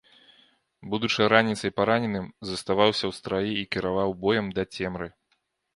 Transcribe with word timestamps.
Будучы 0.93 1.21
раніцай 1.33 1.71
параненым, 1.81 2.25
заставаўся 2.51 3.01
ў 3.07 3.13
страі 3.19 3.53
і 3.61 3.69
кіраваў 3.79 4.09
боем 4.27 4.53
да 4.59 4.63
цемры. 4.77 5.07